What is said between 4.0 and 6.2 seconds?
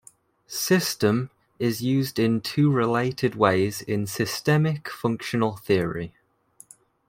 systemic functional theory.